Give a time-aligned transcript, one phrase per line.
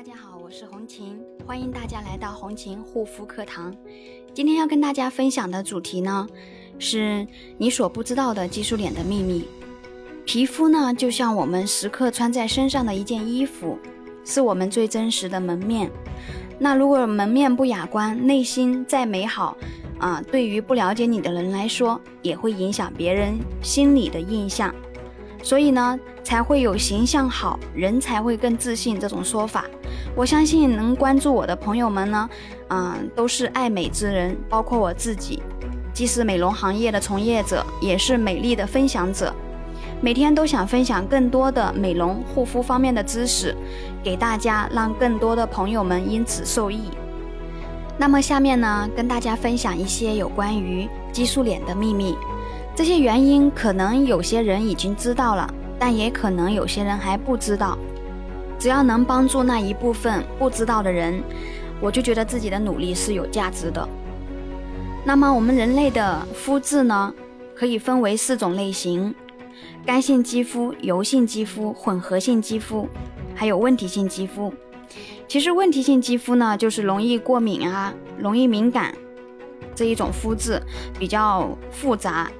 [0.00, 3.70] 大家好，我是红琴，欢迎大家来到红琴护肤课堂。
[4.32, 6.26] 今天要跟大家分享的主题呢，
[6.78, 7.26] 是
[7.58, 9.46] 你所不知道的激素脸的秘密。
[10.24, 13.78] 皮肤呢，就像我们时刻穿在身上的一件衣服，
[14.24, 15.90] 是我们最真实的门面。
[16.58, 19.54] 那如果门面不雅观，内心再美好，
[19.98, 24.74] 啊，对于不了解你的人来说，也会影响别人心里的印象。
[25.42, 29.66] 所以呢，才会有形象好人才会更自信这种说法。
[30.16, 32.28] 我相信能关注我的朋友们呢，
[32.68, 35.42] 嗯，都是爱美之人，包括我自己，
[35.94, 39.34] 既是美容行业的从业者，也是美丽的分享者。
[40.02, 43.54] 每天都想分享更多的美容护肤方面的知识
[44.02, 46.90] 给大家，让更多的朋友们因此受益。
[47.96, 52.16] 那么下面呢，跟大家分享一些有关于激素脸的秘密。
[52.74, 57.78] 这些原因可能有些人已经知道了，但也可能有些人还不知道。
[58.60, 61.22] 只要能帮助那一部分不知道的人，
[61.80, 63.88] 我就觉得自己的努力是有价值的。
[65.02, 67.12] 那么我们人类的肤质呢，
[67.56, 69.14] 可以分为四种类型：
[69.86, 72.86] 干性肌肤、油性肌肤、混合性肌肤，
[73.34, 74.52] 还有问题性肌肤。
[75.26, 78.94] 其实问题性肌肤呢，就是容易过敏啊，容易敏感
[79.74, 80.60] 这一种肤质，
[80.98, 82.30] 比较复杂。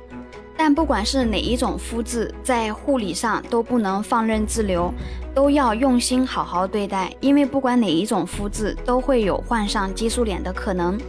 [0.62, 4.92] 但不管是哪一种肤质，在护理上都不能放任自流，
[5.34, 7.10] 都要用心好好对待。
[7.18, 11.00] 因为不管哪一种肤质，都会有患上激素脸的可能。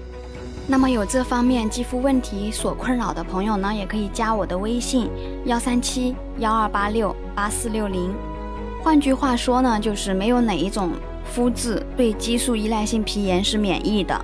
[0.67, 5.09] 那么有这方面肌肤问题所困扰的朋友呢，也可以加我的微信
[5.43, 8.15] 幺三七幺二八六八四六零。
[8.81, 10.91] 换句话说呢，就是没有哪一种
[11.25, 14.17] 肤质对激素依赖性皮炎是免疫的。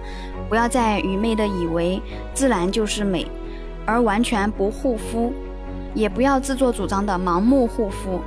[0.47, 2.01] 不要再愚昧的以为
[2.33, 3.27] 自然就是美。
[3.87, 5.33] 而完全不护肤，
[5.95, 8.19] 也不要自作主张的盲目护肤，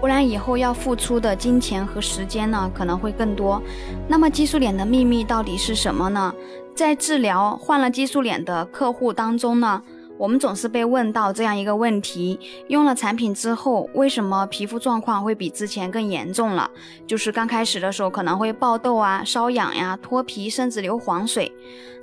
[0.00, 3.62] 不然以后要付出的金钱和时间呢可能会更多。
[4.08, 6.34] 那么激素脸的秘密到底是什么呢？
[6.74, 9.82] 在治疗患了激素脸的客户当中呢？
[10.18, 16.70] 我们总是被问到这样一个问题：用了产品之后，为什么皮肤状况会比之前更严重了？
[17.06, 21.52] 就是刚开始的时候可能会爆痘啊、瘙痒呀、脱皮，甚至流黄水。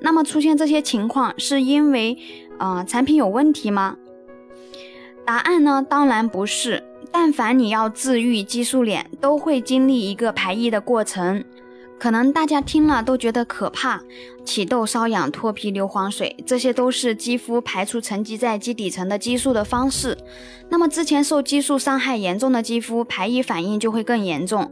[0.01, 2.16] 那么出现这些情况，是因为
[2.59, 3.97] 呃产品有问题吗？
[5.25, 6.84] 答案呢，当然不是。
[7.12, 11.44] 但凡你要治愈激素脸，都会经历一个排异的过程。
[12.00, 14.02] 可能大家听了都觉得可怕，
[14.44, 20.18] 起痘、瘙痒、脱皮、流黄水，这些都是肌肤排出沉积在基底层的激素的方式。
[20.69, 24.69] 那么之前受激素伤害严重的肌肤，排异反应就会更严重。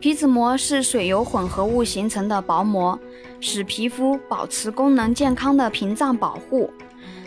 [0.00, 2.98] 皮脂膜是水油混合物形成的薄膜，
[3.38, 6.70] 使皮肤保持功能健康的屏障保护。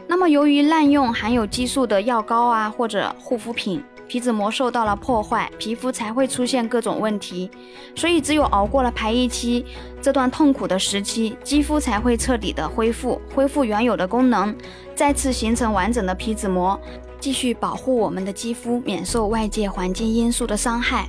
[0.10, 3.84] 那么由于滥用含有激素的药膏啊，或者护肤品。
[4.08, 7.48] 皮脂膜受到了破坏，皮肤才会出现各种问题。
[7.96, 9.64] 所以，只有熬过了排异期
[10.02, 14.56] 这段痛苦的时期，肌肤才会彻底的恢复，恢复原有的功能，
[14.96, 16.80] 再次形成完整的皮脂膜，
[17.20, 21.08] 继续保护我们的肌肤免受外界环境因素的伤害。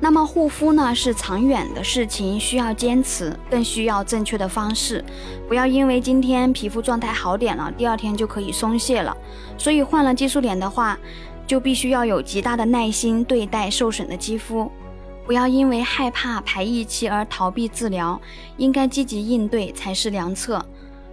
[0.00, 5.04] 那么，护肤呢是长远的事情，需要坚持，更需要正确的方式。
[5.48, 9.16] 不要因为今天皮肤状态好点了，第二天就可以松懈了。
[9.56, 10.96] 所以，患了激素脸的话，
[11.46, 14.70] 就必须要有极大的耐心对待受损的肌肤，
[15.26, 18.20] 不要因为害怕排异期而逃避治疗，
[18.56, 20.64] 应该积极应对才是良策。